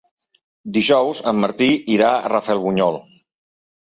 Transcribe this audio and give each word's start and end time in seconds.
Dijous 0.77 1.21
en 1.33 1.37
Martí 1.45 1.69
irà 1.97 2.09
a 2.15 2.33
Rafelbunyol. 2.37 2.99